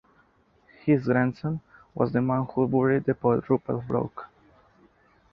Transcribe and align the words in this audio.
His 0.83 1.05
grandson 1.05 1.61
was 1.93 2.11
the 2.11 2.23
man 2.23 2.45
who 2.45 2.67
buried 2.67 3.03
the 3.03 3.13
poet 3.13 3.47
Rupert 3.47 3.87
Brooke. 3.87 4.29